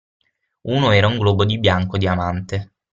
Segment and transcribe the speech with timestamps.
[0.63, 2.71] Uno era un globo di bianco diamante.